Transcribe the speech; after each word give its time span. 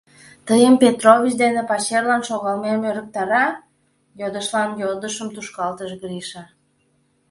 —Тыйым 0.47 0.75
Петрович 0.83 1.33
дене 1.43 1.61
пачерлан 1.69 2.21
шогалмем 2.29 2.79
ӧрыктара?— 2.89 3.45
йодышлан 4.19 4.69
йодышым 4.81 5.27
тушкалтыш 5.35 5.91
Гриша. 6.01 6.43